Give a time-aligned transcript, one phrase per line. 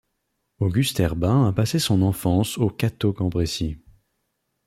[0.57, 3.77] Auguste Herbin a passé son enfance au Cateau-Cambrésis.